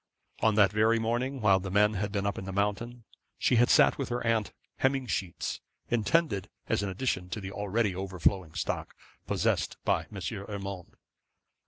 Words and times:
On 0.39 0.55
that 0.55 0.71
very 0.71 0.97
morning, 0.97 1.41
while 1.41 1.59
the 1.59 1.69
men 1.69 1.93
had 1.93 2.11
been 2.11 2.25
up 2.25 2.39
in 2.39 2.45
the 2.45 2.51
mountain, 2.51 3.03
she 3.37 3.57
had 3.57 3.69
sat 3.69 3.99
with 3.99 4.09
her 4.09 4.25
aunt 4.25 4.51
hemming 4.77 5.05
sheets; 5.05 5.61
intended 5.89 6.49
as 6.67 6.81
an 6.81 6.89
addition 6.89 7.29
to 7.29 7.39
the 7.39 7.51
already 7.51 7.95
overflowing 7.95 8.55
stock 8.55 8.95
possessed 9.27 9.77
by 9.85 10.07
M. 10.11 10.19
Urmand. 10.49 10.95